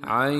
عين. 0.04 0.40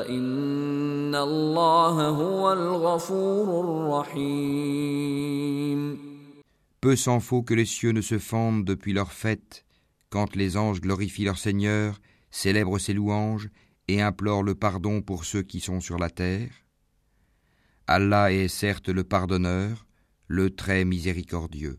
إن 0.08 1.14
الله 1.14 2.08
هو 2.08 2.52
الغفور 2.52 3.60
الرحيم 3.64 5.20
Peu 6.80 6.96
s'en 6.96 7.20
faut 7.20 7.42
que 7.42 7.52
les 7.54 7.66
cieux 7.66 7.92
ne 7.92 8.00
se 8.00 8.18
fendent 8.18 8.64
depuis 8.64 8.94
leur 8.94 9.12
fête, 9.12 9.66
quand 10.08 10.34
les 10.34 10.56
anges 10.56 10.80
glorifient 10.80 11.24
leur 11.24 11.36
Seigneur, 11.36 12.00
célèbrent 12.30 12.78
ses 12.78 12.94
louanges 12.94 13.50
et 13.88 14.00
implorent 14.00 14.42
le 14.42 14.54
pardon 14.54 15.02
pour 15.02 15.24
ceux 15.24 15.42
qui 15.42 15.60
sont 15.60 15.80
sur 15.80 15.98
la 15.98 16.08
terre. 16.08 16.50
Allah 17.86 18.32
est 18.32 18.48
certes 18.48 18.88
le 18.88 19.04
pardonneur, 19.04 19.86
le 20.26 20.48
très 20.50 20.84
miséricordieux. 20.84 21.78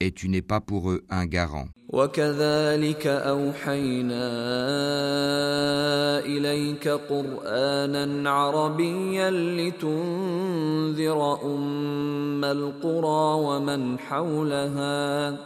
et 0.00 0.12
tu 0.12 0.28
n'es 0.28 0.42
pas 0.42 0.60
pour 0.60 0.90
eux 0.90 1.04
un 1.10 1.26
garant. 1.26 1.68
وكذلك 1.88 3.06
اوحينا 3.06 4.28
اليك 6.26 6.88
قرانا 6.88 8.30
عربيا 8.30 9.30
لتنذر 9.30 11.20
ام 11.44 12.44
القرى 12.44 13.34
ومن 13.46 13.98
حولها 13.98 15.36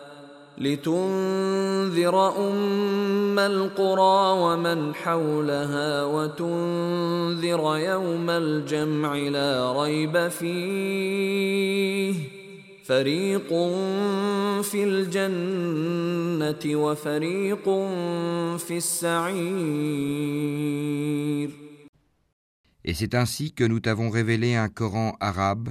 لتنذر 0.59 2.29
ام 2.49 3.39
القرى 3.39 4.41
ومن 4.41 4.95
حولها 4.95 6.05
وتنذر 6.05 7.77
يوم 7.77 8.31
الجمع 8.31 9.15
لا 9.15 9.83
ريب 9.83 10.29
فيه 10.29 12.15
فريق 12.90 13.48
في 14.62 14.84
الجنة 14.84 16.76
وفريق 16.76 17.64
في 18.58 18.78
السعير 18.78 20.26
Et 22.88 22.94
c'est 22.94 23.16
ainsi 23.16 23.52
que 23.52 23.64
nous 23.64 23.80
t'avons 23.80 24.12
révélé 24.12 24.54
un 24.54 24.70
Coran 24.70 25.18
arabe, 25.20 25.70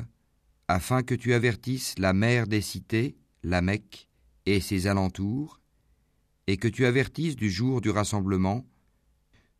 afin 0.66 1.04
que 1.04 1.14
tu 1.14 1.32
avertisses 1.32 1.94
la 1.97 2.12
mère 2.12 2.48
des 2.48 2.60
cités, 2.60 3.16
la 3.44 3.62
Mecque, 3.62 4.08
et 4.47 4.58
ses 4.60 4.88
alentours, 4.88 5.60
et 6.48 6.56
que 6.56 6.66
tu 6.66 6.86
avertisses 6.86 7.36
du 7.36 7.50
jour 7.50 7.80
du 7.80 7.91
rassemblement, 7.91 8.66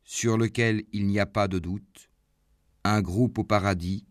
sur 0.03 0.37
lequel 0.37 0.83
il 0.91 1.07
n'y 1.07 1.17
a 1.17 1.25
pas 1.25 1.47
de 1.47 1.59
doute, 1.59 2.09
un 2.83 3.01
groupe 3.01 3.39
au 3.39 3.45
paradis 3.45 4.05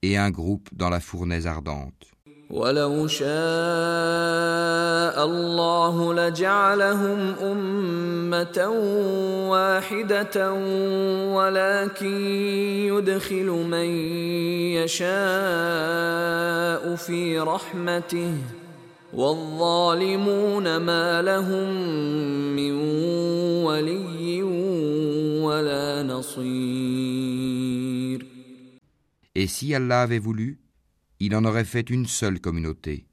et 0.00 0.16
un 0.16 0.30
groupe 0.30 0.70
dans 0.72 0.88
la 0.88 1.00
fournaise 1.00 1.46
ardente. 1.46 2.12
ولو 2.51 3.07
شاء 3.07 3.31
الله 5.25 6.13
لجعلهم 6.13 7.35
أمة 7.41 8.67
واحدة 9.49 10.53
ولكن 11.31 12.25
يدخل 12.91 13.45
من 13.45 13.89
يشاء 14.83 15.11
في 16.95 17.39
رحمته 17.39 18.33
والظالمون 19.13 20.77
ما 20.77 21.21
لهم 21.21 21.69
من 22.55 22.71
ولي 23.63 24.43
ولا 25.43 26.03
نصير. 26.03 27.41
Et 29.33 29.47
si 29.47 29.73
Allah 29.73 30.01
avait 30.01 30.19
voulu, 30.19 30.59
il 31.23 31.35
en 31.35 31.45
aurait 31.45 31.65
fait 31.65 31.87
une 31.91 32.07
seule 32.07 32.39
communauté. 32.39 33.05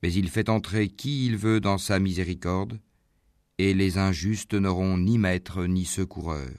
Mais 0.00 0.12
il 0.12 0.28
fait 0.28 0.48
entrer 0.48 0.86
qui 0.88 1.26
il 1.26 1.36
veut 1.36 1.60
dans 1.60 1.76
sa 1.76 1.98
miséricorde, 1.98 2.78
et 3.58 3.74
les 3.74 3.98
injustes 3.98 4.54
n'auront 4.54 4.96
ni 4.96 5.18
maître 5.18 5.64
ni 5.66 5.84
secoureur. 5.84 6.52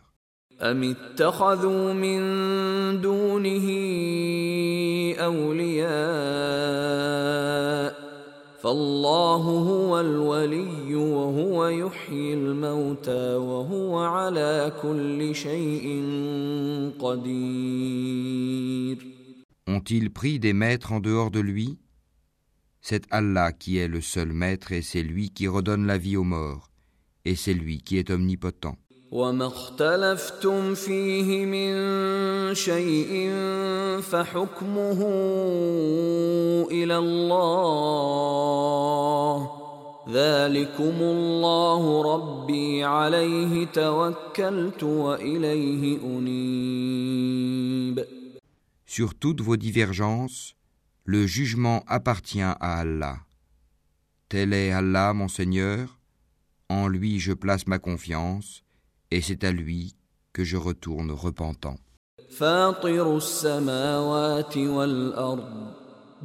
Ont-ils 19.75 20.11
pris 20.11 20.39
des 20.39 20.53
maîtres 20.53 20.93
en 20.93 21.01
dehors 21.01 21.31
de 21.31 21.41
lui 21.41 21.79
C'est 22.81 23.05
Allah 23.11 23.53
qui 23.53 23.79
est 23.79 23.89
le 23.89 24.01
seul 24.01 24.33
maître 24.33 24.73
et 24.73 24.83
c'est 24.83 25.03
lui 25.03 25.31
qui 25.31 25.47
redonne 25.49 25.87
la 25.87 25.99
vie 25.99 26.17
aux 26.17 26.25
morts, 26.25 26.71
et 27.25 27.37
c'est 27.37 27.55
lui 27.55 27.83
qui 27.83 27.99
est 27.99 28.11
omnipotent. 28.11 28.77
وما 29.13 29.47
اختلفتم 29.47 30.75
فيه 30.75 31.47
من 31.47 31.75
شيء 32.55 33.31
فحكمه 34.01 35.01
إلى 36.71 36.99
الله 36.99 38.31
ذلكم 40.09 40.95
الله 41.01 42.03
ربي 42.15 42.85
عليه 42.85 43.67
توكلت 43.67 44.83
وإليه 44.83 45.99
أنيب 46.05 47.41
Sur 48.96 49.14
toutes 49.14 49.42
vos 49.42 49.58
divergences, 49.58 50.56
le 51.04 51.28
jugement 51.28 51.84
appartient 51.86 52.40
à 52.40 52.80
Allah. 52.80 53.18
Tel 54.30 54.54
est 54.54 54.72
Allah, 54.72 55.12
mon 55.12 55.28
Seigneur, 55.28 56.00
en 56.70 56.88
lui 56.88 57.20
je 57.20 57.34
place 57.34 57.68
ma 57.68 57.78
confiance, 57.78 58.64
et 59.12 59.20
c'est 59.20 59.44
à 59.44 59.52
lui 59.52 59.98
que 60.32 60.46
je 60.46 60.56
retourne 60.56 61.12
repentant. 61.12 61.76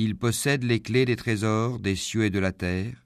Il 0.00 0.16
possède 0.16 0.62
les 0.62 0.80
clés 0.80 1.06
des 1.06 1.16
trésors 1.16 1.80
des 1.80 1.96
cieux 1.96 2.24
et 2.24 2.30
de 2.30 2.38
la 2.38 2.52
terre. 2.52 3.04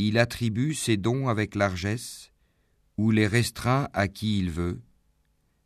Il 0.00 0.18
attribue 0.18 0.74
ses 0.74 0.96
dons 0.96 1.28
avec 1.28 1.54
largesse 1.54 2.32
ou 2.96 3.12
les 3.12 3.28
restreint 3.28 3.88
à 3.92 4.08
qui 4.08 4.40
il 4.40 4.50
veut. 4.50 4.80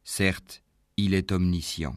Certes, 0.05 0.63
il 0.99 1.15
est 1.15 1.33
omniscient. 1.33 1.97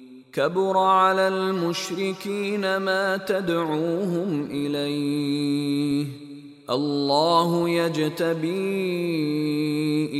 كبر 0.32 0.78
على 0.78 1.28
المشركين 1.28 2.76
ما 2.76 3.16
تدعوهم 3.16 4.48
اليه 4.50 6.06
الله 6.70 7.68
يجتبي 7.68 8.48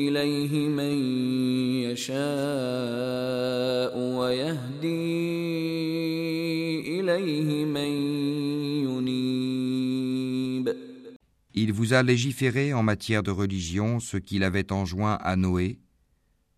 اليه 0.08 0.68
من 0.68 0.94
يشاء 1.90 2.16
ويهدي 3.98 4.86
اليه 7.00 7.64
من 7.64 7.90
ينيب 8.88 10.76
Il 11.58 11.72
vous 11.72 11.94
a 11.94 12.02
légiféré 12.02 12.74
en 12.74 12.82
matière 12.82 13.22
de 13.22 13.30
religion 13.30 13.98
ce 13.98 14.18
qu'il 14.18 14.44
avait 14.44 14.72
enjoint 14.72 15.14
à 15.14 15.36
Noé 15.36 15.78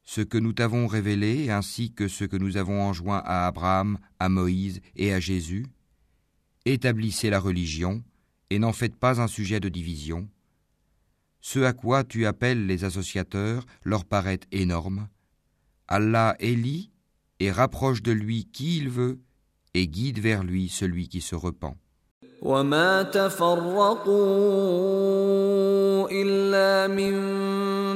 ce 0.03 0.21
que 0.21 0.37
nous 0.37 0.53
t'avons 0.53 0.87
révélé 0.87 1.49
ainsi 1.49 1.91
que 1.91 2.07
ce 2.07 2.25
que 2.25 2.37
nous 2.37 2.57
avons 2.57 2.81
enjoint 2.81 3.21
à 3.25 3.47
Abraham, 3.47 3.97
à 4.19 4.29
Moïse 4.29 4.81
et 4.95 5.13
à 5.13 5.19
Jésus, 5.19 5.65
établissez 6.65 7.29
la 7.29 7.39
religion 7.39 8.03
et 8.49 8.59
n'en 8.59 8.73
faites 8.73 8.95
pas 8.95 9.21
un 9.21 9.27
sujet 9.27 9.59
de 9.59 9.69
division. 9.69 10.27
Ce 11.41 11.59
à 11.59 11.73
quoi 11.73 12.03
tu 12.03 12.25
appelles 12.25 12.65
les 12.67 12.83
associateurs 12.83 13.65
leur 13.83 14.05
paraît 14.05 14.39
énorme. 14.51 15.07
Allah 15.87 16.35
élit 16.39 16.91
et 17.39 17.51
rapproche 17.51 18.01
de 18.01 18.11
lui 18.11 18.45
qui 18.45 18.77
il 18.77 18.89
veut 18.89 19.19
et 19.73 19.87
guide 19.87 20.19
vers 20.19 20.43
lui 20.43 20.69
celui 20.69 21.07
qui 21.09 21.21
se 21.21 21.35
repent. 21.35 21.75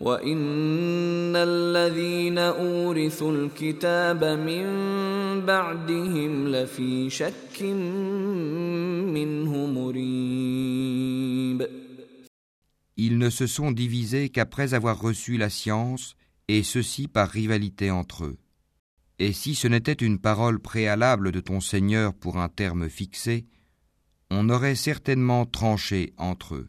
وان 0.00 1.36
الذين 1.36 2.38
اورثوا 2.38 3.32
الكتاب 3.32 4.24
من 4.24 4.66
بعدهم 5.46 6.48
لفي 6.48 7.10
شك 7.10 7.62
منه 9.12 9.66
مريب 9.66 11.00
Ils 12.96 13.18
ne 13.18 13.30
se 13.30 13.46
sont 13.46 13.72
divisés 13.72 14.28
qu'après 14.28 14.74
avoir 14.74 15.00
reçu 15.00 15.38
la 15.38 15.48
science, 15.48 16.16
et 16.48 16.62
ceci 16.62 17.08
par 17.08 17.28
rivalité 17.30 17.90
entre 17.90 18.24
eux. 18.24 18.36
Et 19.18 19.32
si 19.32 19.54
ce 19.54 19.68
n'était 19.68 19.92
une 19.92 20.18
parole 20.18 20.58
préalable 20.60 21.32
de 21.32 21.40
ton 21.40 21.60
Seigneur 21.60 22.12
pour 22.12 22.38
un 22.38 22.48
terme 22.48 22.88
fixé, 22.90 23.46
on 24.30 24.50
aurait 24.50 24.74
certainement 24.74 25.46
tranché 25.46 26.12
entre 26.16 26.56
eux. 26.56 26.68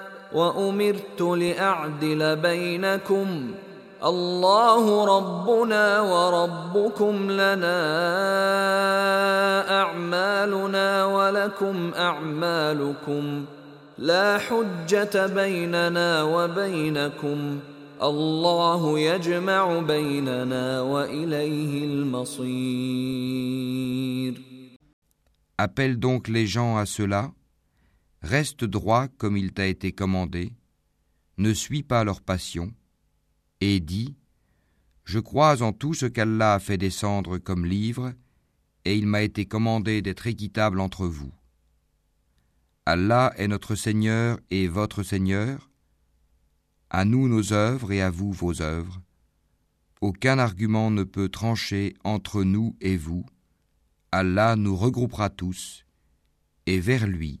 وأمرت 0.33 1.21
لأعدل 1.21 2.35
بينكم. 2.35 3.51
الله 4.03 5.05
ربنا 5.17 6.01
وربكم 6.01 7.31
لنا 7.31 7.81
أعمالنا 9.81 11.05
ولكم 11.05 11.91
أعمالكم. 11.97 13.45
لا 13.97 14.37
حجة 14.37 15.27
بيننا 15.27 16.23
وبينكم. 16.23 17.59
الله 18.03 18.99
يجمع 18.99 19.79
بيننا 19.79 20.81
وإليه 20.81 21.85
المصير. 21.85 22.91
Appelle 25.57 25.99
donc 25.99 26.27
les 26.27 26.47
gens 26.47 26.77
à 26.77 26.85
cela. 26.87 27.31
Reste 28.21 28.63
droit 28.63 29.07
comme 29.07 29.35
il 29.35 29.51
t'a 29.51 29.65
été 29.65 29.93
commandé, 29.93 30.53
ne 31.37 31.53
suis 31.53 31.81
pas 31.81 32.03
leur 32.03 32.21
passion, 32.21 32.71
et 33.61 33.79
dis 33.79 34.15
Je 35.05 35.19
crois 35.19 35.63
en 35.63 35.73
tout 35.73 35.95
ce 35.95 36.05
qu'Allah 36.05 36.53
a 36.53 36.59
fait 36.59 36.77
descendre 36.77 37.39
comme 37.39 37.65
livre, 37.65 38.13
et 38.85 38.95
il 38.95 39.07
m'a 39.07 39.23
été 39.23 39.45
commandé 39.45 40.03
d'être 40.03 40.27
équitable 40.27 40.79
entre 40.79 41.07
vous. 41.07 41.33
Allah 42.85 43.33
est 43.37 43.47
notre 43.47 43.73
Seigneur 43.73 44.39
et 44.51 44.67
votre 44.67 45.01
Seigneur, 45.01 45.71
à 46.91 47.05
nous 47.05 47.27
nos 47.27 47.53
œuvres 47.53 47.91
et 47.91 48.01
à 48.01 48.11
vous 48.11 48.31
vos 48.31 48.61
œuvres. 48.61 49.01
Aucun 49.99 50.37
argument 50.37 50.91
ne 50.91 51.03
peut 51.03 51.29
trancher 51.29 51.95
entre 52.03 52.43
nous 52.43 52.75
et 52.81 52.97
vous. 52.97 53.25
Allah 54.11 54.55
nous 54.55 54.75
regroupera 54.75 55.29
tous, 55.29 55.85
et 56.67 56.79
vers 56.79 57.07
lui 57.07 57.40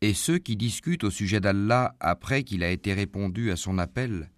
Et 0.00 0.14
ceux 0.14 0.38
qui 0.38 0.56
discutent 0.56 1.04
au 1.04 1.10
sujet 1.10 1.40
d'Allah 1.40 1.96
après 1.98 2.44
qu'il 2.44 2.62
a 2.62 2.70
été 2.70 2.94
répondu 2.94 3.50
à 3.50 3.56
son 3.56 3.78
appel, 3.78 4.30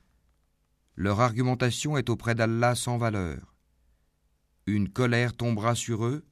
leur 0.96 1.20
argumentation 1.20 1.98
est 1.98 2.08
auprès 2.08 2.34
d'Allah 2.34 2.74
sans 2.74 2.96
valeur. 2.96 3.54
Une 4.66 4.88
colère 4.88 5.34
tombera 5.34 5.74
sur 5.74 6.04
eux 6.06 6.24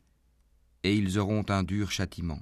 et 0.82 0.94
ils 0.94 1.18
auront 1.18 1.44
un 1.48 1.62
dur 1.62 1.90
châtiment. 1.90 2.38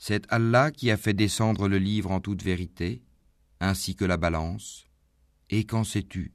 C'est 0.00 0.24
Allah 0.30 0.70
qui 0.70 0.90
a 0.90 0.96
fait 0.96 1.14
descendre 1.14 1.68
le 1.68 1.78
livre 1.78 2.10
en 2.10 2.20
toute 2.20 2.42
vérité, 2.42 3.02
ainsi 3.60 3.94
que 3.94 4.04
la 4.04 4.16
balance. 4.16 4.86
Et 5.50 5.64
qu'en 5.64 5.84
sais-tu 5.84 6.32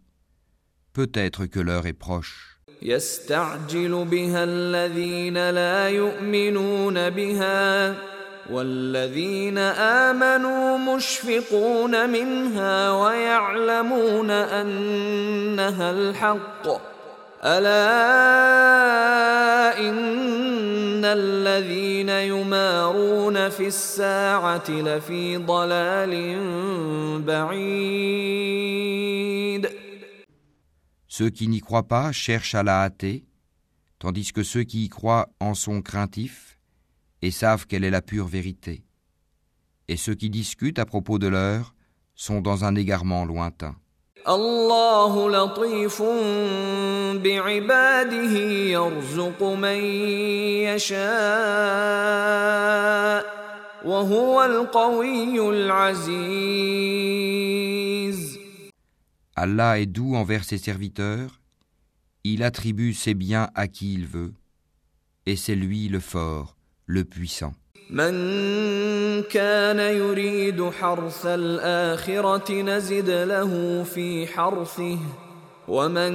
Peut-être 0.94 1.46
que 1.46 1.60
l'heure 1.60 1.88
est 1.88 1.94
proche. 1.94 2.58
والذين 8.50 9.58
آمنوا 9.58 10.78
مشفقون 10.78 12.10
منها 12.10 12.92
ويعلمون 12.92 14.32
أنها 14.32 15.92
الحق 15.92 16.68
ألا 17.44 17.82
إن 19.80 21.06
الذين 21.06 22.10
يمارون 22.10 23.50
في 23.50 23.68
الساعة 23.68 24.70
لفي 24.70 25.38
ضلال 25.38 26.14
بعيد 27.26 28.92
Ceux 31.08 31.30
qui 31.30 31.48
n'y 31.50 31.60
croient 31.60 31.88
pas 31.88 32.12
cherchent 32.14 32.56
à 32.56 32.64
la 32.64 32.84
hâter, 32.84 33.26
tandis 34.00 34.32
que 34.32 34.44
ceux 34.44 34.64
qui 34.64 34.86
y 34.86 34.90
croient 34.90 35.30
en 35.40 35.54
sont 35.54 35.82
craintifs 35.82 36.58
et 37.22 37.32
savent 37.32 37.68
quelle 37.68 37.84
est 37.84 37.90
la 37.90 38.02
pure 38.02 38.28
vérité. 38.28 38.84
Et 39.88 39.98
ceux 39.98 40.16
qui 40.16 40.30
discutent 40.30 40.80
à 40.80 40.86
propos 40.86 41.20
de 41.20 41.28
l'heure 41.28 41.76
sont 42.16 42.40
dans 42.40 42.64
un 42.64 42.76
égarement 42.76 43.26
lointain. 43.26 43.76
Allah 59.37 59.79
est 59.79 59.87
doux 59.87 60.17
envers 60.17 60.43
ses 60.43 60.59
serviteurs, 60.59 61.41
il 62.25 62.43
attribue 62.43 62.95
ses 62.95 63.15
biens 63.15 63.51
à 63.55 63.69
qui 63.69 63.95
il 63.95 64.07
veut, 64.07 64.35
et 65.27 65.37
c'est 65.37 65.55
lui 65.55 65.89
le 65.89 66.01
fort, 66.01 66.57
le 66.87 67.05
puissant. 67.05 67.53
من 67.92 68.14
كان 69.24 69.80
يريد 69.80 70.70
حرث 70.70 71.26
الآخرة 71.26 72.62
نزد 72.62 73.10
له 73.10 73.84
في 73.84 74.28
حرثه 74.28 74.98
ومن 75.68 76.14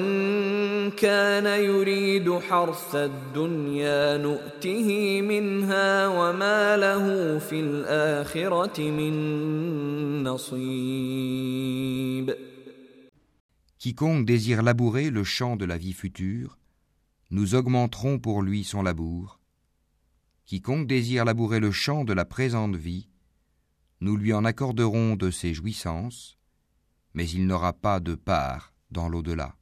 كان 0.90 1.46
يريد 1.46 2.38
حرث 2.38 2.94
الدنيا 2.94 4.16
نؤته 4.16 5.20
منها 5.22 6.08
وما 6.08 6.76
له 6.76 7.38
في 7.38 7.60
الآخرة 7.60 8.80
من 8.80 9.14
نصيب 10.24 11.76
Quiconque 13.78 14.24
désire 14.24 14.62
labourer 14.62 15.10
le 15.10 15.22
champ 15.22 15.54
de 15.54 15.64
la 15.64 15.76
vie 15.76 15.92
future, 15.92 16.58
nous 17.30 17.54
augmenterons 17.54 18.18
pour 18.18 18.42
lui 18.42 18.64
son 18.64 18.82
labour. 18.82 19.38
Quiconque 20.51 20.85
désire 20.85 21.23
labourer 21.23 21.61
le 21.61 21.71
champ 21.71 22.03
de 22.03 22.11
la 22.11 22.25
présente 22.25 22.75
vie, 22.75 23.07
nous 24.01 24.17
lui 24.17 24.33
en 24.33 24.43
accorderons 24.43 25.15
de 25.15 25.31
ses 25.31 25.53
jouissances, 25.53 26.37
mais 27.13 27.25
il 27.29 27.47
n'aura 27.47 27.71
pas 27.71 28.01
de 28.01 28.15
part 28.15 28.73
dans 28.91 29.07
l'au-delà. 29.07 29.53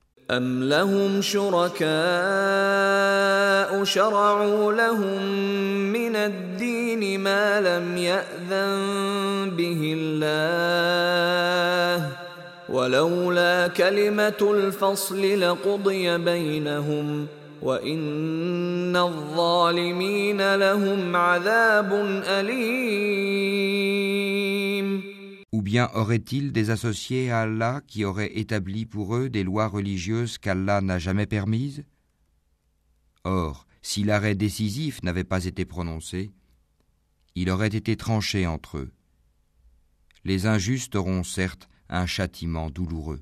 Ou 25.51 25.61
bien 25.61 25.89
aurait-il 25.93 26.51
des 26.51 26.69
associés 26.69 27.31
à 27.31 27.41
Allah 27.41 27.81
qui 27.87 28.05
auraient 28.05 28.37
établi 28.37 28.85
pour 28.85 29.15
eux 29.15 29.29
des 29.29 29.43
lois 29.43 29.67
religieuses 29.67 30.37
qu'Allah 30.37 30.81
n'a 30.81 30.99
jamais 30.99 31.25
permises? 31.25 31.83
Or, 33.23 33.65
si 33.81 34.03
l'arrêt 34.03 34.35
décisif 34.35 35.03
n'avait 35.03 35.23
pas 35.23 35.45
été 35.45 35.65
prononcé, 35.65 36.31
il 37.35 37.49
aurait 37.49 37.67
été 37.67 37.97
tranché 37.97 38.47
entre 38.47 38.77
eux. 38.77 38.91
Les 40.23 40.45
injustes 40.45 40.95
auront 40.95 41.23
certes 41.23 41.67
un 41.89 42.05
châtiment 42.05 42.69
douloureux. 42.69 43.21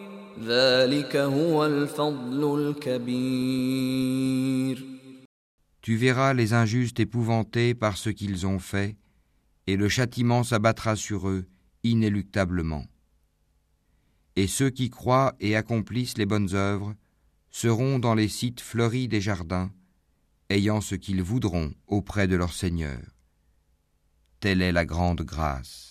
Tu 5.81 5.95
verras 5.95 6.33
les 6.33 6.53
injustes 6.53 6.99
épouvantés 6.99 7.73
par 7.75 7.97
ce 7.97 8.09
qu'ils 8.09 8.47
ont 8.47 8.59
fait, 8.59 8.97
et 9.67 9.75
le 9.75 9.87
châtiment 9.89 10.43
s'abattra 10.43 10.95
sur 10.95 11.29
eux 11.29 11.45
inéluctablement. 11.83 12.85
Et 14.35 14.47
ceux 14.47 14.69
qui 14.69 14.89
croient 14.89 15.35
et 15.39 15.55
accomplissent 15.55 16.17
les 16.17 16.25
bonnes 16.25 16.53
œuvres 16.53 16.95
seront 17.51 17.99
dans 17.99 18.15
les 18.15 18.29
sites 18.29 18.61
fleuris 18.61 19.07
des 19.07 19.21
jardins, 19.21 19.71
ayant 20.49 20.81
ce 20.81 20.95
qu'ils 20.95 21.21
voudront 21.21 21.73
auprès 21.87 22.27
de 22.27 22.35
leur 22.35 22.53
Seigneur. 22.53 23.01
Telle 24.39 24.61
est 24.61 24.71
la 24.71 24.85
grande 24.85 25.21
grâce. 25.21 25.90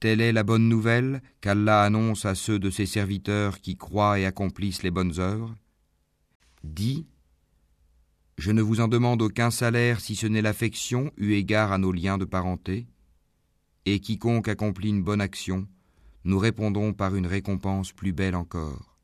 Telle 0.00 0.20
est 0.20 0.32
la 0.32 0.42
bonne 0.42 0.68
nouvelle 0.68 1.22
qu'Allah 1.42 1.82
annonce 1.82 2.24
à 2.24 2.34
ceux 2.34 2.58
de 2.58 2.70
ses 2.70 2.86
serviteurs 2.86 3.60
qui 3.60 3.76
croient 3.76 4.18
et 4.18 4.24
accomplissent 4.24 4.82
les 4.82 4.90
bonnes 4.90 5.18
œuvres. 5.18 5.54
Dis 6.62 7.06
Je 8.38 8.52
ne 8.52 8.62
vous 8.62 8.80
en 8.80 8.88
demande 8.88 9.20
aucun 9.20 9.50
salaire 9.50 10.00
si 10.00 10.16
ce 10.16 10.26
n'est 10.26 10.42
l'affection 10.42 11.12
eu 11.18 11.32
égard 11.32 11.72
à 11.72 11.78
nos 11.78 11.92
liens 11.92 12.16
de 12.16 12.24
parenté. 12.24 12.86
Et 13.84 14.00
quiconque 14.00 14.48
accomplit 14.48 14.88
une 14.88 15.02
bonne 15.02 15.20
action, 15.20 15.66
nous 16.24 16.38
répondrons 16.38 16.94
par 16.94 17.14
une 17.16 17.26
récompense 17.26 17.92
plus 17.92 18.14
belle 18.14 18.34
encore. 18.34 18.96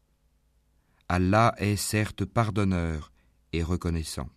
Allah 1.09 1.54
est 1.59 1.76
certes 1.76 2.25
pardonneur 2.25 3.11
et 3.52 3.62
reconnaissant. 3.62 4.28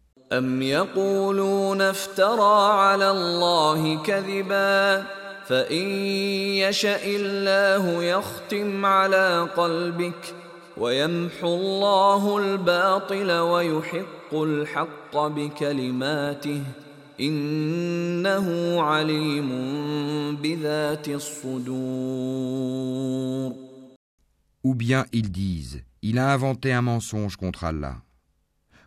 Ou 24.64 24.76
bien 24.76 25.06
ils 25.12 25.32
disent, 25.32 25.84
il 26.02 26.18
a 26.18 26.34
inventé 26.34 26.74
un 26.74 26.82
mensonge 26.82 27.36
contre 27.36 27.66
Allah. 27.66 27.98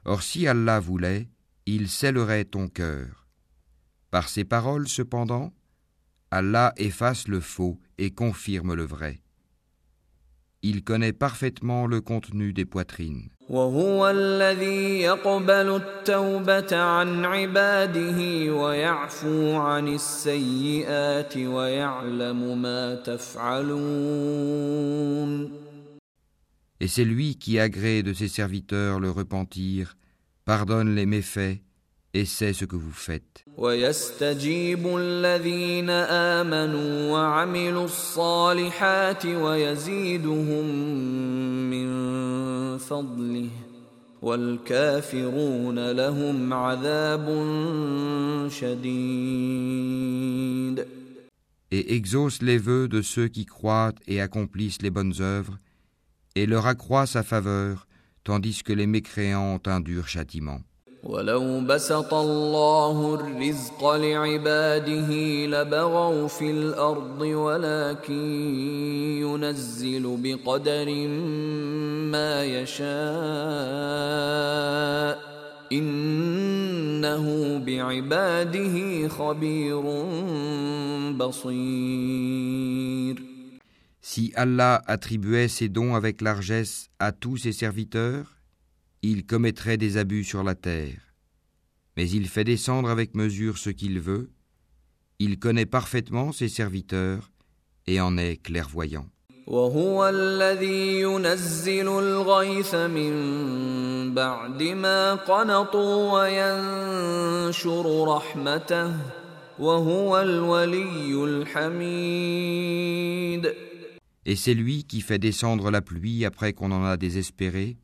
Or 0.08 0.22
si 0.22 0.46
Allah 0.46 0.78
voulait, 0.78 1.28
il 1.66 1.88
scellerait 1.88 2.44
ton 2.44 2.68
cœur. 2.68 3.26
Par 4.12 4.28
ces 4.28 4.44
paroles 4.44 4.86
cependant, 4.86 5.52
Allah 6.30 6.72
efface 6.76 7.26
le 7.26 7.40
faux 7.40 7.80
et 7.98 8.12
confirme 8.12 8.74
le 8.74 8.84
vrai. 8.84 9.20
Il 10.62 10.84
connaît 10.84 11.12
parfaitement 11.12 11.88
le 11.88 12.00
contenu 12.00 12.52
des 12.52 12.64
poitrines. 12.64 13.28
Et 26.80 26.88
c'est 26.88 27.04
lui 27.04 27.36
qui 27.36 27.58
agrée 27.58 28.02
de 28.02 28.12
ses 28.12 28.28
serviteurs 28.28 29.00
le 29.00 29.10
repentir, 29.10 29.96
pardonne 30.44 30.94
les 30.94 31.06
méfaits 31.06 31.60
et 32.12 32.24
sait 32.24 32.52
ce 32.52 32.64
que 32.64 32.76
vous 32.76 32.92
faites. 32.92 33.44
Et 51.72 51.94
exauce 51.94 52.42
les 52.42 52.58
vœux 52.58 52.88
de 52.88 53.02
ceux 53.02 53.28
qui 53.28 53.44
croient 53.44 53.92
et 54.06 54.20
accomplissent 54.20 54.80
les 54.82 54.90
bonnes 54.90 55.14
œuvres, 55.20 55.58
et 56.35 56.45
leur 56.45 56.65
accroît 56.67 57.05
sa 57.05 57.23
faveur, 57.23 57.87
tandis 58.23 58.63
que 58.63 58.73
les 58.73 58.87
mécréants 58.87 59.55
ont 59.55 59.61
un 59.65 59.79
dur 59.79 60.07
châtiment. 60.07 60.61
ولو 61.03 61.59
بسط 61.59 62.13
الله 62.13 63.15
الرزق 63.15 63.95
لعباده 63.95 65.09
لبغوا 65.45 66.27
في 66.27 66.51
الارض 66.51 67.21
ولكن 67.21 68.13
ينزل 69.21 70.17
بقدر 70.23 71.07
ما 72.11 72.45
يشاء 72.45 72.91
انه 75.71 77.57
بعباده 77.65 79.07
خبير 79.07 79.81
بصير 81.17 82.61
Si 84.08 84.32
Allah 84.36 84.84
attribuait 84.86 85.48
ses 85.48 85.68
dons 85.68 85.96
avec 85.96 86.20
largesse 86.20 86.90
à 87.00 87.10
tous 87.10 87.38
ses 87.38 87.50
serviteurs, 87.50 88.36
il 89.02 89.26
commettrait 89.26 89.78
des 89.78 89.96
abus 89.96 90.22
sur 90.22 90.44
la 90.44 90.54
terre. 90.54 91.00
Mais 91.96 92.08
il 92.08 92.28
fait 92.28 92.44
descendre 92.44 92.88
avec 92.88 93.16
mesure 93.16 93.58
ce 93.58 93.68
qu'il 93.68 93.98
veut, 93.98 94.30
il 95.18 95.40
connaît 95.40 95.66
parfaitement 95.66 96.30
ses 96.30 96.48
serviteurs 96.48 97.32
et 97.88 98.00
en 98.00 98.16
est 98.16 98.36
clairvoyant. 98.36 99.06
Et 114.28 114.34
c'est 114.34 114.54
lui 114.54 114.84
qui 114.84 115.02
fait 115.02 115.20
descendre 115.20 115.70
la 115.70 115.80
pluie 115.80 116.24
après 116.24 116.52
qu'on 116.52 116.72
en 116.72 116.84
a 116.84 116.96
désespéré, 116.96 117.76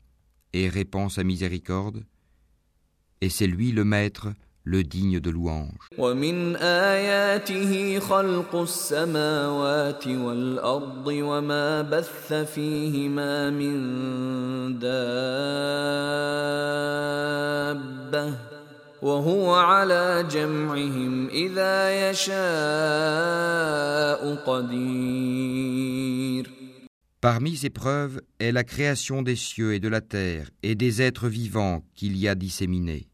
et 0.51 0.67
répand 0.67 1.09
sa 1.09 1.23
miséricorde, 1.23 2.03
et 3.21 3.29
c'est 3.29 3.47
lui 3.47 3.71
le 3.71 3.85
maître, 3.85 4.27
le 4.65 4.83
digne 4.83 5.21
de 5.21 5.29
louange. 5.29 5.89
Parmi 27.19 27.57
ces 27.57 27.69
preuves 27.69 28.21
est 28.39 28.53
la 28.53 28.63
création 28.63 29.21
des 29.21 29.35
cieux 29.35 29.73
et 29.73 29.81
de 29.81 29.89
la 29.89 29.99
terre 29.99 30.49
et 30.61 30.75
des 30.75 31.01
êtres 31.01 31.27
vivants 31.27 31.83
qu'il 31.95 32.15
y 32.15 32.29
a 32.29 32.35
disséminés. 32.35 33.09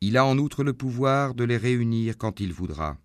Il 0.00 0.16
a 0.16 0.24
en 0.24 0.38
outre 0.38 0.64
le 0.64 0.72
pouvoir 0.72 1.34
de 1.34 1.44
les 1.44 1.58
réunir 1.58 2.16
quand 2.16 2.40
il 2.40 2.54
voudra. 2.54 2.96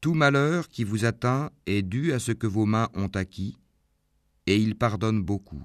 Tout 0.00 0.14
malheur 0.14 0.68
qui 0.68 0.84
vous 0.84 1.04
atteint 1.04 1.50
est 1.66 1.82
dû 1.82 2.12
à 2.12 2.18
ce 2.18 2.32
que 2.32 2.46
vos 2.46 2.66
mains 2.66 2.88
ont 2.94 3.10
acquis 3.14 3.56
et 4.46 4.56
il 4.56 4.74
pardonne 4.76 5.22
beaucoup. 5.22 5.62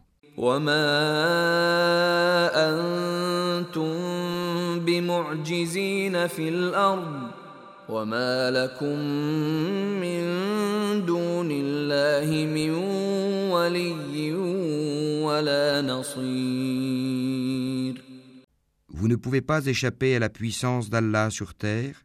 Vous 18.88 19.08
ne 19.08 19.16
pouvez 19.16 19.40
pas 19.40 19.66
échapper 19.66 20.16
à 20.16 20.18
la 20.18 20.28
puissance 20.28 20.90
d'Allah 20.90 21.30
sur 21.30 21.54
terre, 21.54 22.04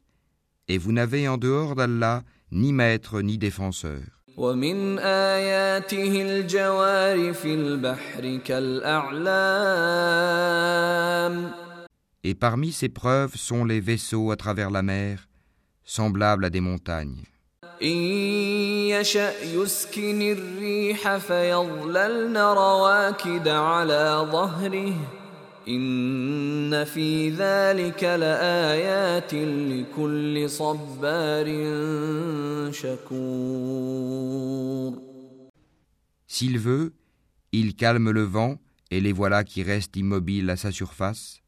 et 0.67 0.77
vous 0.77 0.91
n'avez 0.91 1.27
en 1.27 1.37
dehors 1.37 1.75
d'Allah 1.75 2.23
ni 2.51 2.73
maître 2.73 3.21
ni 3.21 3.37
défenseur. 3.37 4.01
ومن 4.37 4.99
آياته 4.99 6.21
الجوار 6.21 7.33
في 7.33 7.53
البحر 7.53 8.37
كالأعلام 8.45 9.57
Et 12.23 12.35
parmi 12.35 12.71
ces 12.71 12.89
preuves 12.89 13.35
sont 13.35 13.65
les 13.65 13.79
vaisseaux 13.79 14.29
à 14.31 14.35
travers 14.35 14.69
la 14.69 14.83
mer, 14.83 15.27
semblables 15.83 16.45
à 16.45 16.49
des 16.49 16.61
montagnes. 16.61 17.23
إن 17.81 17.97
يشأ 18.89 19.43
يسكن 19.43 20.21
الريح 20.21 21.17
فيظللن 21.17 22.37
رواكد 22.37 23.47
على 23.47 24.27
ظهره 24.31 24.93
إن 25.67 26.83
في 26.83 27.29
ذلك 27.29 28.03
لآيات 28.03 29.33
لكل 29.33 30.49
صبار 30.49 31.45
شكور 32.71 34.27
S'il 36.27 36.57
veut, 36.59 36.93
il 37.51 37.75
calme 37.75 38.11
le 38.11 38.23
vent 38.23 38.57
et 38.91 39.01
les 39.01 39.13
voilà 39.13 39.43
qui 39.43 39.63
restent 39.63 39.95
immobiles 39.95 40.49
à 40.49 40.55
sa 40.55 40.71
surface. 40.71 41.41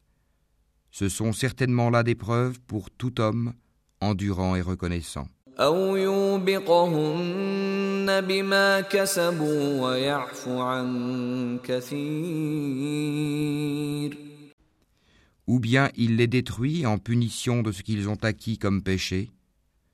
Ce 0.90 1.08
sont 1.08 1.32
certainement 1.32 1.90
là 1.90 2.02
des 2.02 2.14
preuves 2.14 2.58
pour 2.66 2.90
tout 2.90 3.20
homme 3.20 3.52
endurant 4.00 4.56
et 4.56 4.62
reconnaissant. 4.62 5.26
أو 5.60 5.96
يوبقهن 5.96 7.40
بما 8.20 8.80
كسبوا 8.80 9.80
ويعفو 9.82 10.60
عن 10.60 11.58
كثير 11.64 12.90
Ou 15.46 15.58
bien 15.58 15.90
il 15.96 16.16
les 16.16 16.28
détruit 16.28 16.86
en 16.86 16.98
punition 16.98 17.62
de 17.62 17.72
ce 17.72 17.82
qu'ils 17.82 18.08
ont 18.08 18.22
acquis 18.22 18.56
comme 18.56 18.82
péché, 18.82 19.30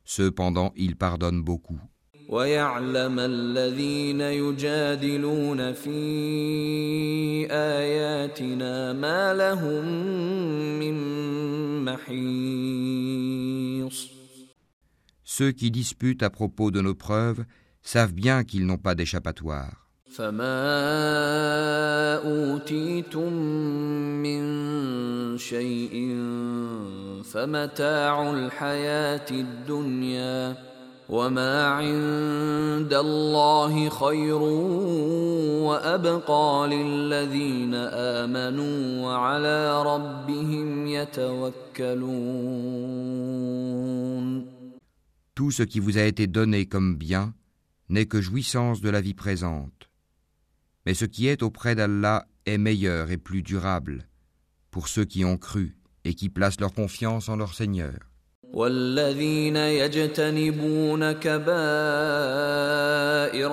cependant 0.05 0.72
il 0.76 0.96
pardonne 0.96 1.42
beaucoup. 1.42 1.81
ويعلم 2.29 3.18
الذين 3.18 4.20
يجادلون 4.20 5.72
في 5.72 7.46
آياتنا 7.50 8.92
ما 8.92 9.35
لهم 9.35 9.85
من 10.79 10.94
محيص 11.85 12.80
Ceux 15.40 15.52
qui 15.52 15.70
disputent 15.70 16.22
à 16.22 16.31
propos 16.31 16.70
de 16.70 16.81
nos 16.81 16.94
preuves 16.94 17.44
savent 17.83 18.14
bien 18.14 18.44
qu'ils 18.44 18.66
n'ont 18.66 18.79
pas 18.79 18.94
d'échappatoire. 18.94 19.87
فما 20.16 20.57
أوتيتم 22.24 23.33
من 24.22 24.42
شيء 25.38 26.16
فمتاع 27.24 28.31
الحياة 28.31 29.26
الدنيا 29.31 30.57
وما 31.09 31.66
عند 31.66 32.94
الله 32.94 33.88
خير 33.88 34.42
وأبقى 35.62 36.68
للذين 36.70 37.74
آمنوا 37.74 39.07
وعلى 39.07 39.83
ربهم 39.83 40.87
يتوكلون 40.87 42.16
Tout 45.40 45.50
ce 45.50 45.62
qui 45.62 45.81
vous 45.81 45.98
a 45.98 46.02
été 46.02 46.26
donné 46.26 46.66
comme 46.66 46.96
bien 46.96 47.35
n'est 47.88 48.07
que 48.07 48.20
jouissance 48.20 48.81
de 48.81 48.90
la 48.90 49.00
vie 49.00 49.14
présente. 49.14 49.90
Mais 50.85 50.94
ce 50.94 51.05
qui 51.05 51.26
est 51.26 51.42
auprès 51.42 51.74
d'Allah 51.74 52.26
est 52.46 52.59
meilleur 52.59 53.11
et 53.11 53.18
plus 53.18 53.42
durable 53.42 54.09
pour 54.70 54.88
ceux 54.88 55.05
qui 55.05 55.24
ont 55.24 55.37
cru 55.37 55.76
et 56.05 56.14
qui 56.14 56.29
placent 56.29 56.61
leur 56.61 56.72
confiance 56.72 57.29
en 57.29 57.37
leur 57.37 57.55
Seigneur. 57.55 57.98
والذين 58.52 59.57
يجتنبون 59.57 61.12
كبائر 61.12 61.52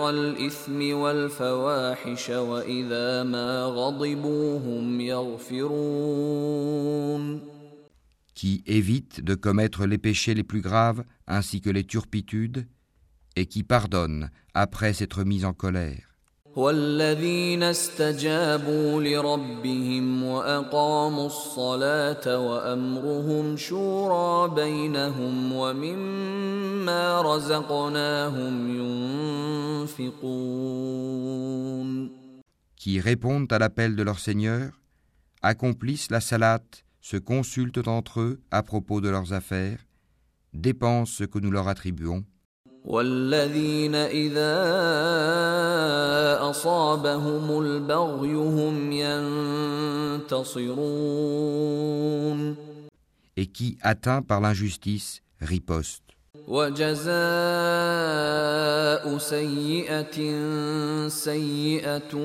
الإثم 0.10 0.93
والفواحش 0.93 2.30
وإذا 2.30 3.23
ما 3.23 3.63
غضبوا 3.63 4.60
هم 4.60 5.02
يغفرون 5.02 6.43
qui 8.38 8.63
évitent 8.65 9.21
de 9.21 9.36
commettre 9.36 9.86
les 9.86 9.97
péchés 9.97 10.34
les 10.34 10.43
plus 10.43 10.62
graves 10.62 11.04
ainsi 11.28 11.62
que 11.62 11.69
les 11.69 11.84
turpitudes 11.84 12.67
et 13.36 13.45
qui 13.45 13.63
pardonnent 13.63 14.30
après 14.54 14.93
s'être 14.93 15.23
mis 15.23 15.45
en 15.45 15.54
colère. 15.54 16.10
والذين 16.56 17.63
استجابوا 17.63 19.02
لربهم 19.02 20.23
وأقاموا 20.23 21.26
الصلاة 21.26 22.39
وأمرهم 22.39 23.58
شورى 23.58 24.56
بينهم 24.56 25.54
ومما 25.54 27.21
رزقناهم 27.21 28.78
ينفقون 29.89 31.43
qui 32.84 32.99
répondent 32.99 33.52
à 33.54 33.60
l'appel 33.60 33.95
de 33.95 34.04
leur 34.04 34.19
Seigneur, 34.19 34.82
accomplissent 35.41 36.12
la 36.12 36.19
salate, 36.19 36.84
se 37.08 37.17
consultent 37.17 37.88
entre 37.88 38.21
eux 38.21 38.39
à 38.52 38.63
propos 38.63 39.02
de 39.02 39.10
leurs 39.10 39.34
affaires, 39.34 39.80
dépensent 40.54 41.13
ce 41.17 41.23
que 41.23 41.39
nous 41.39 41.52
leur 41.52 41.67
attribuons, 41.67 42.23
والذين 42.86 43.95
إذا 43.95 44.56
أصابهم 46.49 47.60
البغي 47.60 48.34
هم 48.34 48.91
ينتصرون 50.21 51.04
et 53.36 53.47
qui, 53.47 53.78
atteints 53.82 54.21
par 54.21 54.41
l'injustice, 54.41 55.21
ripostent. 55.41 56.02
وجزاء 56.47 57.08
سيئة 59.17 60.17
سيئة 61.08 62.15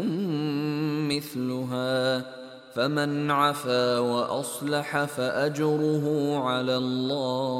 مثلها 1.08 2.24
فمن 2.74 3.30
عفا 3.30 3.98
وأصلح 3.98 5.04
فأجره 5.04 6.38
على 6.38 6.76
الله 6.76 7.58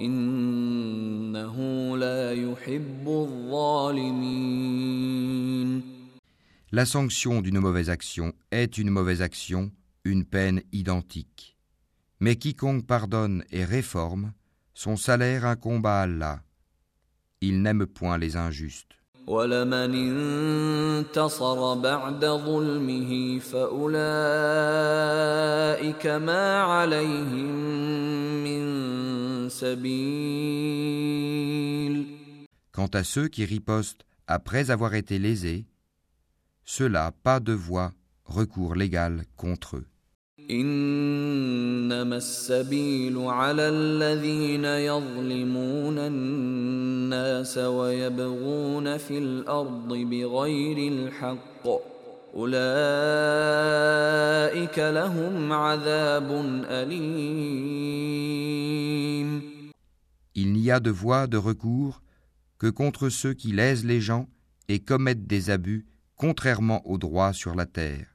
إنه 0.00 1.56
لا 1.96 2.32
يحب 2.32 3.08
الظالمين 3.08 4.64
La 6.72 6.84
sanction 6.84 7.40
d'une 7.40 7.60
mauvaise 7.60 7.88
action 7.88 8.32
est 8.50 8.78
une 8.78 8.90
mauvaise 8.90 9.22
action, 9.22 9.70
une 10.02 10.24
peine 10.24 10.60
identique. 10.72 11.56
Mais 12.18 12.34
quiconque 12.34 12.84
pardonne 12.84 13.44
et 13.52 13.64
réforme, 13.64 14.32
son 14.72 14.96
salaire 14.96 15.44
incombe 15.46 15.86
à 15.86 16.00
Allah. 16.00 16.42
Il 17.40 17.62
n'aime 17.62 17.86
point 17.86 18.18
les 18.18 18.36
injustes. 18.36 18.96
ولمن 19.28 19.94
انتصر 19.94 21.74
بعد 21.74 22.24
ظلمه 22.24 23.38
فأولئك 23.38 24.06
ما 26.06 26.62
عليهم 26.62 27.54
من 28.44 28.64
سبيل 29.48 30.94
Quant 32.72 32.90
à 32.92 33.04
ceux 33.04 33.28
qui 33.28 33.44
ripostent 33.44 34.04
après 34.26 34.70
avoir 34.72 34.94
été 34.94 35.20
lésés, 35.20 35.64
ceux-là 36.64 37.12
pas 37.22 37.38
de 37.38 37.52
voie, 37.52 37.92
recours 38.24 38.74
légal 38.74 39.24
contre 39.36 39.76
eux. 39.76 39.86
إنما 40.50 42.16
السبيل 42.16 43.18
على 43.18 43.68
الذين 43.68 44.64
يظلمون 44.64 45.98
الناس 45.98 47.58
ويبغون 47.58 48.96
في 48.98 49.18
الأرض 49.18 49.88
بغير 49.94 50.92
الحق 50.92 51.68
أولئك 52.34 52.58
لهم 54.78 55.52
عذاب 55.52 56.30
أليم 56.70 57.84
Il 60.36 60.52
n'y 60.52 60.72
a 60.72 60.80
de 60.80 60.90
voie 60.90 61.28
de 61.28 61.36
recours 61.36 62.02
que 62.58 62.66
contre 62.66 63.08
ceux 63.08 63.34
qui 63.34 63.52
lèsent 63.52 63.84
les 63.84 64.00
gens 64.00 64.26
et 64.68 64.80
commettent 64.80 65.28
des 65.28 65.50
abus 65.50 65.86
contrairement 66.16 66.84
au 66.88 66.98
droit 66.98 67.32
sur 67.32 67.54
la 67.54 67.66
terre. 67.66 68.14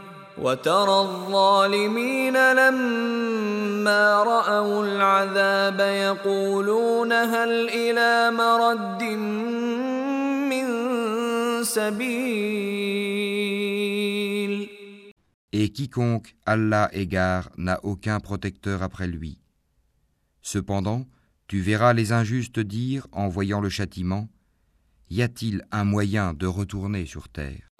ومن 0.40 0.58
يضلل 0.58 0.68
الله 0.68 0.76
فما 0.76 0.86
له 0.86 1.06
من 1.06 1.36
ولي 1.36 1.88
من 1.88 1.96
بعده 1.96 1.96
وترى 1.98 2.08
الظالمين 2.32 2.36
لما 2.52 4.22
رأوا 4.22 4.86
العذاب 4.86 5.80
يقولون 5.80 7.12
هل 7.12 7.68
إلى 7.68 8.30
مرد 8.30 9.02
من 10.50 10.66
سبيل 11.64 12.56
Et 15.52 15.70
quiconque 15.70 16.34
Allah 16.44 16.90
égare 16.92 17.48
n'a 17.56 17.80
aucun 17.82 18.20
protecteur 18.20 18.82
après 18.82 19.06
lui. 19.06 19.38
Cependant, 20.42 21.06
tu 21.48 21.60
verras 21.60 21.94
les 21.94 22.12
injustes 22.12 22.60
dire, 22.60 23.06
en 23.12 23.28
voyant 23.28 23.60
le 23.62 23.70
châtiment, 23.70 24.28
Y 25.08 25.22
a-t-il 25.22 25.64
un 25.70 25.84
moyen 25.84 26.34
de 26.34 26.46
retourner 26.46 27.06
sur 27.06 27.28
terre 27.28 27.69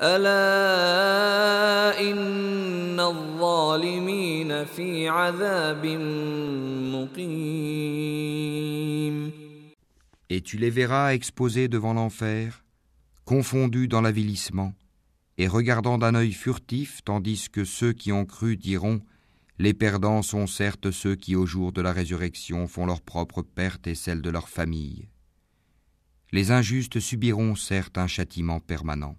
ألا 0.00 0.50
إن 2.00 3.00
الظالمين 3.00 4.64
في 4.64 5.08
عذاب 5.08 5.86
مقيم 6.94 8.12
Et 10.34 10.40
tu 10.40 10.56
les 10.56 10.70
verras 10.70 11.12
exposés 11.12 11.68
devant 11.68 11.92
l'enfer, 11.92 12.64
confondus 13.26 13.86
dans 13.86 14.00
l'avilissement, 14.00 14.72
et 15.36 15.46
regardant 15.46 15.98
d'un 15.98 16.14
œil 16.14 16.32
furtif, 16.32 17.04
tandis 17.04 17.50
que 17.50 17.64
ceux 17.64 17.92
qui 17.92 18.12
ont 18.12 18.24
cru 18.24 18.56
diront 18.56 19.02
Les 19.58 19.74
perdants 19.74 20.22
sont 20.22 20.46
certes 20.46 20.90
ceux 20.90 21.16
qui, 21.16 21.36
au 21.36 21.44
jour 21.44 21.70
de 21.70 21.82
la 21.82 21.92
résurrection, 21.92 22.66
font 22.66 22.86
leur 22.86 23.02
propre 23.02 23.42
perte 23.42 23.86
et 23.86 23.94
celle 23.94 24.22
de 24.22 24.30
leur 24.30 24.48
famille. 24.48 25.08
Les 26.32 26.50
injustes 26.50 26.98
subiront 26.98 27.54
certes 27.54 27.98
un 27.98 28.06
châtiment 28.06 28.58
permanent. 28.58 29.18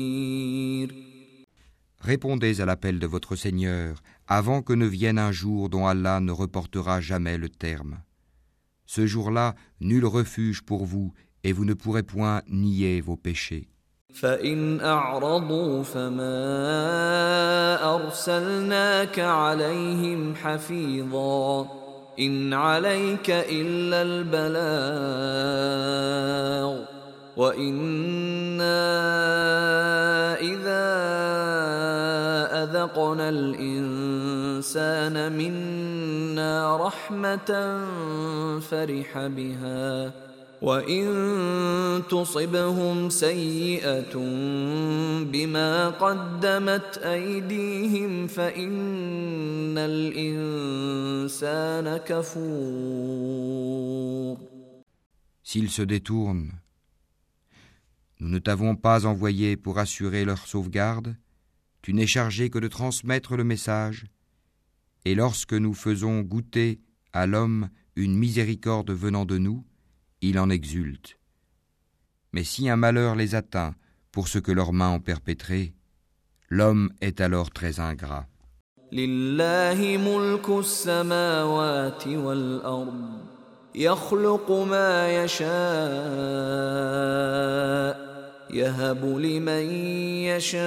Répondez 2.11 2.59
à 2.59 2.65
l'appel 2.65 2.99
de 2.99 3.07
votre 3.07 3.37
Seigneur 3.37 4.03
avant 4.27 4.61
que 4.61 4.73
ne 4.73 4.85
vienne 4.85 5.17
un 5.17 5.31
jour 5.31 5.69
dont 5.69 5.87
Allah 5.87 6.19
ne 6.19 6.33
reportera 6.33 6.99
jamais 6.99 7.37
le 7.37 7.47
terme. 7.47 7.99
Ce 8.85 9.07
jour-là, 9.07 9.55
nul 9.79 10.05
refuge 10.05 10.61
pour 10.61 10.83
vous, 10.83 11.13
et 11.45 11.53
vous 11.53 11.63
ne 11.63 11.73
pourrez 11.73 12.03
point 12.03 12.41
nier 12.49 12.99
vos 12.99 13.15
péchés. 13.15 13.69
وأنا 27.37 28.81
اذا 30.41 30.87
اذقنا 32.63 33.29
الانسان 33.29 35.15
منا 35.37 36.77
رحمه 36.77 37.79
فرح 38.59 39.27
بها 39.27 40.11
وان 40.61 42.03
تصبهم 42.09 43.09
سيئه 43.09 44.15
بما 45.33 45.89
قدمت 45.89 46.97
ايديهم 46.97 48.27
فان 48.27 49.77
الانسان 49.77 51.17
كفور 51.97 53.31
S'ils 55.43 55.71
se 55.77 55.81
détournent 55.81 56.51
nous 58.21 58.29
ne 58.29 58.39
t'avons 58.39 58.77
pas 58.77 59.05
envoyé 59.05 59.57
pour 59.57 59.79
assurer 59.79 60.23
leur 60.23 60.47
sauvegarde 60.47 61.17
tu 61.81 61.93
n'es 61.93 62.07
chargé 62.07 62.49
que 62.49 62.59
de 62.59 62.67
transmettre 62.67 63.35
le 63.35 63.43
message, 63.43 64.05
et 65.05 65.15
lorsque 65.15 65.53
nous 65.53 65.73
faisons 65.73 66.21
goûter 66.21 66.79
à 67.11 67.25
l'homme 67.25 67.69
une 67.95 68.15
miséricorde 68.15 68.91
venant 68.91 69.25
de 69.25 69.37
nous, 69.39 69.65
il 70.21 70.37
en 70.37 70.49
exulte. 70.49 71.17
Mais 72.33 72.43
si 72.43 72.69
un 72.69 72.75
malheur 72.75 73.15
les 73.15 73.33
atteint 73.33 73.73
pour 74.11 74.27
ce 74.27 74.37
que 74.37 74.51
leurs 74.51 74.73
mains 74.73 74.91
ont 74.91 74.99
perpétré, 74.99 75.73
l'homme 76.49 76.93
est 77.01 77.19
alors 77.19 77.49
très 77.49 77.79
ingrat. 77.79 78.27
يهب 88.50 89.04
لمن 89.04 89.70
يشاء 90.30 90.58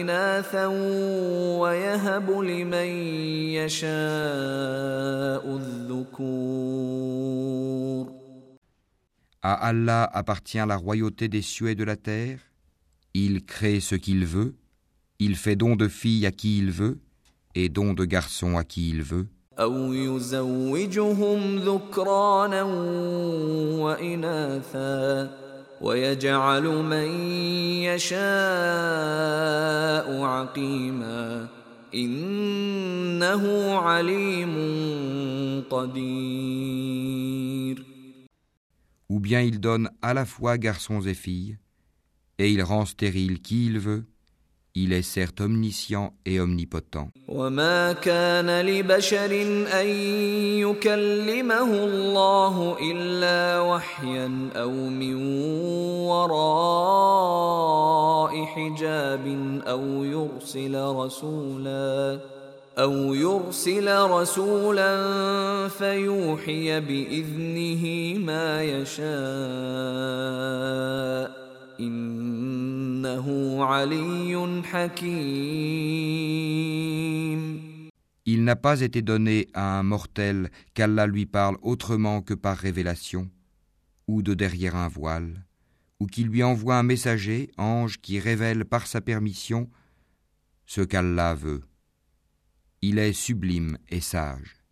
إناثا 0.00 0.66
ويهب 1.60 2.30
لمن 2.30 2.86
يشاء 3.58 3.86
الذكور 5.56 7.24
À 9.46 9.54
Allah 9.68 10.08
appartient 10.14 10.64
la 10.66 10.76
royauté 10.76 11.28
des 11.28 11.42
cieux 11.42 11.68
et 11.68 11.74
de 11.74 11.84
la 11.84 11.96
terre. 11.96 12.38
Il 13.12 13.44
crée 13.44 13.80
ce 13.80 13.94
qu'il 13.94 14.24
veut. 14.24 14.54
Il 15.18 15.36
fait 15.36 15.54
don 15.54 15.76
de 15.76 15.86
filles 15.86 16.24
à 16.24 16.30
qui 16.30 16.56
il 16.56 16.70
veut 16.70 16.98
et 17.54 17.68
don 17.68 17.92
de 17.92 18.06
garçons 18.06 18.56
à 18.56 18.64
qui 18.64 18.88
il 18.88 19.02
veut. 19.02 19.26
أو 19.58 19.92
يزوجهم 19.92 21.58
ذكرانا 21.58 22.62
وإناثا 23.82 25.30
Ou 39.09 39.19
bien 39.19 39.41
il 39.41 39.59
donne 39.59 39.89
à 40.01 40.13
la 40.13 40.25
fois 40.25 40.57
garçons 40.57 41.01
et 41.01 41.13
filles, 41.13 41.57
et 42.37 42.51
il 42.51 42.61
rend 42.61 42.85
stérile 42.85 43.41
qui 43.41 43.67
il 43.67 43.79
veut, 43.79 44.05
il 44.83 44.93
est 44.93 45.01
certes 45.01 45.41
omniscient 45.41 46.13
et 46.25 46.39
omnipotent. 46.39 47.09
وما 47.27 47.93
كان 47.93 48.61
لبشر 48.61 49.31
أن 49.81 49.87
يكلمه 50.65 51.83
الله 51.83 52.77
إلا 52.91 53.61
وحيا 53.61 54.49
أو 54.55 54.71
من 54.71 55.15
وراء 56.07 57.29
حجاب 58.45 59.25
أو 59.67 60.03
يرسل 60.03 60.83
رسولا 60.83 62.19
أو 62.77 63.13
يرسل 63.13 64.01
رسولا 64.01 64.97
فيوحي 65.67 66.79
بإذنه 66.79 68.17
ما 68.25 68.63
يشاء 68.63 69.09
Il 78.25 78.43
n'a 78.43 78.55
pas 78.55 78.81
été 78.81 79.01
donné 79.01 79.47
à 79.53 79.79
un 79.79 79.83
mortel 79.83 80.49
qu'Allah 80.73 81.07
lui 81.07 81.25
parle 81.25 81.57
autrement 81.61 82.21
que 82.21 82.33
par 82.33 82.57
révélation, 82.57 83.29
ou 84.07 84.21
de 84.21 84.33
derrière 84.33 84.75
un 84.75 84.87
voile, 84.87 85.45
ou 85.99 86.07
qu'il 86.07 86.27
lui 86.27 86.43
envoie 86.43 86.77
un 86.77 86.83
messager, 86.83 87.51
ange, 87.57 87.99
qui 87.99 88.19
révèle 88.19 88.65
par 88.65 88.87
sa 88.87 89.01
permission 89.01 89.69
ce 90.65 90.81
qu'Allah 90.81 91.35
veut. 91.35 91.63
Il 92.81 92.99
est 92.99 93.13
sublime 93.13 93.77
et 93.89 94.01
sage. 94.01 94.58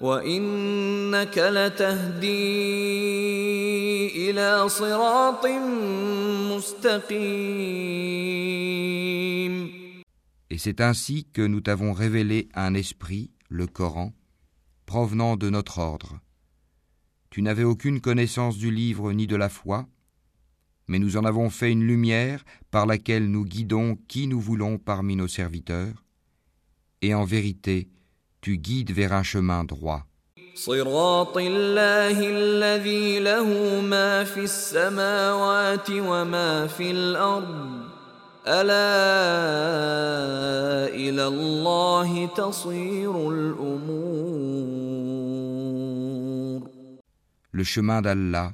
وانك 0.00 1.38
لتهدي 1.38 2.30
الى 4.30 4.68
صراط 4.68 5.46
مستقيم 6.50 8.14
Et 10.50 10.58
c'est 10.58 10.80
ainsi 10.80 11.26
que 11.32 11.42
nous 11.42 11.60
t'avons 11.60 11.92
révélé 11.92 12.48
un 12.54 12.74
esprit, 12.74 13.32
le 13.48 13.66
Coran, 13.66 14.12
provenant 14.86 15.36
de 15.36 15.50
notre 15.50 15.78
ordre. 15.78 16.20
Tu 17.30 17.42
n'avais 17.42 17.64
aucune 17.64 18.00
connaissance 18.00 18.56
du 18.56 18.70
livre 18.70 19.12
ni 19.12 19.26
de 19.26 19.34
la 19.34 19.48
foi, 19.48 19.88
mais 20.86 21.00
nous 21.00 21.16
en 21.16 21.24
avons 21.24 21.50
fait 21.50 21.72
une 21.72 21.82
lumière 21.82 22.44
par 22.70 22.86
laquelle 22.86 23.28
nous 23.28 23.44
guidons 23.44 23.96
qui 24.06 24.28
nous 24.28 24.38
voulons 24.38 24.78
parmi 24.78 25.16
nos 25.16 25.26
serviteurs, 25.26 26.04
et 27.02 27.14
en 27.14 27.24
vérité, 27.24 27.88
tu 28.41 28.57
guides 28.57 28.91
vers 28.91 29.13
un 29.13 29.23
chemin 29.23 29.63
droit. 29.63 30.05
Le 47.51 47.63
chemin 47.63 48.01
d'Allah, 48.01 48.53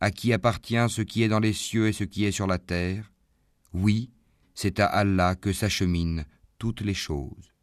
à 0.00 0.10
qui 0.10 0.32
appartient 0.32 0.76
ce 0.88 1.02
qui 1.02 1.22
est 1.22 1.28
dans 1.28 1.40
les 1.40 1.52
cieux 1.52 1.88
et 1.88 1.92
ce 1.92 2.04
qui 2.04 2.24
est 2.24 2.32
sur 2.32 2.46
la 2.46 2.58
terre, 2.58 3.10
oui, 3.72 4.10
c'est 4.54 4.80
à 4.80 4.86
Allah 4.86 5.34
que 5.34 5.52
s'acheminent 5.52 6.24
toutes 6.58 6.80
les 6.80 6.94
choses. 6.94 7.53